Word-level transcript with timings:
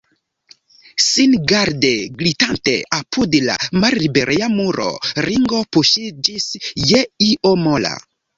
Singarde 1.07 1.91
glitante 2.21 2.73
apud 2.97 3.37
la 3.49 3.59
mallibereja 3.83 4.49
muro, 4.55 4.89
Ringo 5.27 5.61
puŝiĝis 5.79 6.49
je 6.89 7.05
io 7.29 7.55
mola. 7.69 7.95